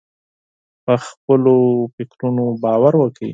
پر 0.85 0.97
خپلو 1.09 1.55
فکرونو 1.95 2.45
باور 2.63 2.93
وکړئ. 2.97 3.29